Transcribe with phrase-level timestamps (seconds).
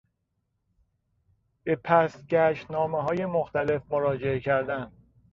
[1.63, 4.91] به پسگشتنامههای مختلف مراجعه کردن